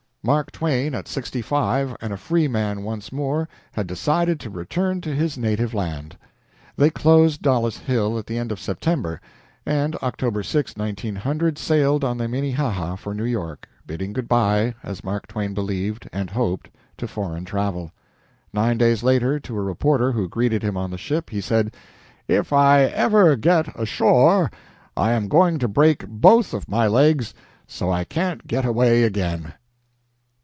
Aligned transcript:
Mark 0.23 0.51
Twain 0.51 0.93
at 0.93 1.07
sixty 1.07 1.41
five 1.41 1.95
and 1.99 2.13
a 2.13 2.17
free 2.17 2.47
man 2.47 2.83
once 2.83 3.11
more 3.11 3.49
had 3.71 3.87
decided 3.87 4.39
to 4.39 4.51
return 4.51 5.01
to 5.01 5.15
his 5.15 5.35
native 5.35 5.73
land. 5.73 6.15
They 6.75 6.91
closed 6.91 7.41
Dollis 7.41 7.79
Hill 7.79 8.19
at 8.19 8.27
the 8.27 8.37
end 8.37 8.51
of 8.51 8.59
September, 8.59 9.19
and 9.65 9.95
October 9.95 10.43
6, 10.43 10.75
1900, 10.77 11.57
sailed 11.57 12.03
on 12.03 12.19
the 12.19 12.27
Minnehaha 12.27 12.97
for 12.97 13.15
New 13.15 13.23
York, 13.25 13.67
bidding 13.87 14.13
good 14.13 14.27
by, 14.27 14.75
as 14.83 15.03
Mark 15.03 15.25
Twain 15.25 15.55
believed, 15.55 16.07
and 16.13 16.29
hoped, 16.29 16.69
to 16.97 17.07
foreign 17.07 17.43
travel. 17.43 17.91
Nine 18.53 18.77
days 18.77 19.01
later, 19.01 19.39
to 19.39 19.57
a 19.57 19.61
reporter 19.63 20.11
who 20.11 20.29
greeted 20.29 20.61
him 20.61 20.77
on 20.77 20.91
the 20.91 20.99
ship, 20.99 21.31
he 21.31 21.41
said: 21.41 21.73
"If 22.27 22.53
I 22.53 22.81
ever 22.83 23.35
get 23.35 23.75
ashore 23.75 24.51
I 24.95 25.13
am 25.13 25.27
going 25.27 25.57
to 25.57 25.67
break 25.67 26.05
both 26.07 26.53
of 26.53 26.69
my 26.69 26.85
legs 26.85 27.33
so 27.65 27.89
I 27.91 28.03
can't 28.03 28.45
get 28.45 28.65
away 28.65 29.01
again." 29.01 29.55